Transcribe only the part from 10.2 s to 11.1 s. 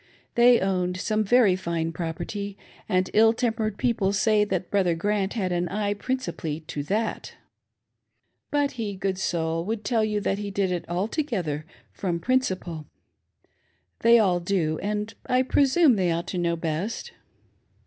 COKFIDENCE. that he did it